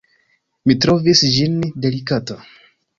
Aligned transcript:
Mi 0.71 0.77
trovis 0.87 1.23
ĝin 1.37 1.63
delikata. 1.87 2.45